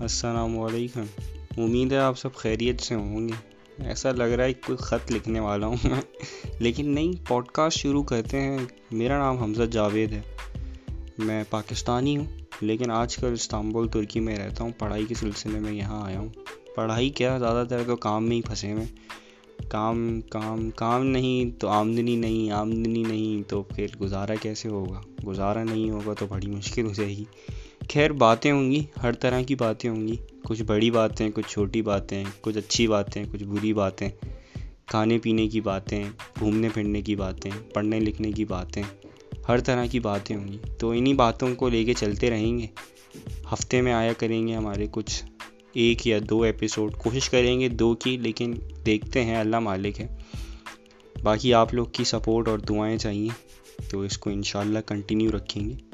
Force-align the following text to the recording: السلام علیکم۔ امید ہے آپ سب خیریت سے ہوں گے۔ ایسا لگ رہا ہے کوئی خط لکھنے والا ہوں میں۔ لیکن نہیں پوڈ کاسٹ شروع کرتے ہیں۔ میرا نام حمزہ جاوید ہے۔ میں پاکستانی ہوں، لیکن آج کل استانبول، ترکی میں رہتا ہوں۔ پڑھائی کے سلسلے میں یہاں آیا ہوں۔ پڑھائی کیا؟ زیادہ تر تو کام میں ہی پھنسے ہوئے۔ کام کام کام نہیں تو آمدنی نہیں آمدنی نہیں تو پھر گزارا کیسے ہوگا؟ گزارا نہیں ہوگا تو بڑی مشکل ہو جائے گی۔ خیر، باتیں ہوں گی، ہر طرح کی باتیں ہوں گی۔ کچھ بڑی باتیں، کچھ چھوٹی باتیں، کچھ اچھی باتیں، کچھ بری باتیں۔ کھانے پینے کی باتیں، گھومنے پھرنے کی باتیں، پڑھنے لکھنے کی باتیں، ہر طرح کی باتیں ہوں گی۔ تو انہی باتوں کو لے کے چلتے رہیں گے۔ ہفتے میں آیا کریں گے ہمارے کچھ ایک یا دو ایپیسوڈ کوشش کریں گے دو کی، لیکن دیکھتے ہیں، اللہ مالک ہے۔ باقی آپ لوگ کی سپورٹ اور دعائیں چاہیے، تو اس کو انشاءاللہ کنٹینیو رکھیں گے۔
السلام 0.00 0.58
علیکم۔ 0.58 1.04
امید 1.56 1.92
ہے 1.92 1.98
آپ 1.98 2.18
سب 2.18 2.34
خیریت 2.34 2.80
سے 2.80 2.94
ہوں 2.94 3.28
گے۔ 3.28 3.32
ایسا 3.78 4.12
لگ 4.12 4.22
رہا 4.22 4.44
ہے 4.44 4.52
کوئی 4.52 4.76
خط 4.76 5.12
لکھنے 5.12 5.40
والا 5.40 5.66
ہوں 5.66 5.76
میں۔ 5.84 6.00
لیکن 6.58 6.90
نہیں 6.90 7.28
پوڈ 7.28 7.46
کاسٹ 7.46 7.78
شروع 7.78 8.02
کرتے 8.02 8.40
ہیں۔ 8.40 8.58
میرا 8.90 9.18
نام 9.18 9.36
حمزہ 9.36 9.62
جاوید 9.62 10.12
ہے۔ 10.12 10.20
میں 11.18 11.44
پاکستانی 11.50 12.16
ہوں، 12.16 12.24
لیکن 12.60 12.90
آج 12.90 13.16
کل 13.16 13.32
استانبول، 13.32 13.88
ترکی 13.88 14.20
میں 14.20 14.36
رہتا 14.36 14.64
ہوں۔ 14.64 14.70
پڑھائی 14.78 15.06
کے 15.06 15.14
سلسلے 15.14 15.58
میں 15.58 15.72
یہاں 15.72 16.02
آیا 16.02 16.20
ہوں۔ 16.20 16.28
پڑھائی 16.74 17.10
کیا؟ 17.10 17.38
زیادہ 17.38 17.66
تر 17.66 17.82
تو 17.86 17.96
کام 17.96 18.28
میں 18.28 18.36
ہی 18.36 18.42
پھنسے 18.42 18.72
ہوئے۔ 18.72 18.84
کام 19.68 20.20
کام 20.20 20.70
کام 20.70 21.06
نہیں 21.06 21.60
تو 21.60 21.68
آمدنی 21.68 22.16
نہیں 22.16 22.50
آمدنی 22.50 23.02
نہیں 23.02 23.50
تو 23.50 23.62
پھر 23.62 23.86
گزارا 24.00 24.34
کیسے 24.34 24.68
ہوگا؟ 24.68 25.00
گزارا 25.26 25.64
نہیں 25.64 25.90
ہوگا 25.90 26.12
تو 26.12 26.26
بڑی 26.26 26.46
مشکل 26.46 26.86
ہو 26.86 26.92
جائے 26.92 27.16
گی۔ 27.16 27.24
خیر، 27.92 28.10
باتیں 28.10 28.52
ہوں 28.52 28.70
گی، 28.70 28.84
ہر 29.02 29.12
طرح 29.12 29.42
کی 29.42 29.54
باتیں 29.54 29.90
ہوں 29.90 30.08
گی۔ 30.08 30.16
کچھ 30.44 30.62
بڑی 30.62 30.90
باتیں، 30.90 31.30
کچھ 31.34 31.46
چھوٹی 31.48 31.82
باتیں، 31.82 32.24
کچھ 32.40 32.58
اچھی 32.58 32.86
باتیں، 32.86 33.24
کچھ 33.32 33.44
بری 33.44 33.72
باتیں۔ 33.72 34.08
کھانے 34.86 35.18
پینے 35.18 35.48
کی 35.48 35.60
باتیں، 35.60 36.04
گھومنے 36.38 36.68
پھرنے 36.74 37.02
کی 37.02 37.16
باتیں، 37.16 37.50
پڑھنے 37.74 38.00
لکھنے 38.00 38.32
کی 38.32 38.44
باتیں، 38.44 38.82
ہر 39.48 39.60
طرح 39.60 39.86
کی 39.86 40.00
باتیں 40.00 40.36
ہوں 40.36 40.48
گی۔ 40.48 40.58
تو 40.78 40.90
انہی 40.90 41.14
باتوں 41.14 41.54
کو 41.54 41.68
لے 41.68 41.84
کے 41.84 41.94
چلتے 41.94 42.30
رہیں 42.30 42.58
گے۔ 42.58 42.66
ہفتے 43.52 43.80
میں 43.80 43.92
آیا 43.92 44.12
کریں 44.12 44.48
گے 44.48 44.54
ہمارے 44.54 44.86
کچھ 44.90 45.24
ایک 45.72 46.06
یا 46.06 46.18
دو 46.30 46.42
ایپیسوڈ 46.42 46.92
کوشش 46.92 47.30
کریں 47.30 47.60
گے 47.60 47.68
دو 47.68 47.94
کی، 47.94 48.16
لیکن 48.16 48.54
دیکھتے 48.86 49.24
ہیں، 49.24 49.36
اللہ 49.36 49.58
مالک 49.58 50.00
ہے۔ 50.00 50.16
باقی 51.22 51.54
آپ 51.54 51.74
لوگ 51.74 51.86
کی 51.92 52.04
سپورٹ 52.04 52.48
اور 52.48 52.58
دعائیں 52.58 52.98
چاہیے، 52.98 53.28
تو 53.90 54.00
اس 54.00 54.18
کو 54.18 54.30
انشاءاللہ 54.30 54.78
کنٹینیو 54.78 55.30
رکھیں 55.36 55.68
گے۔ 55.68 55.85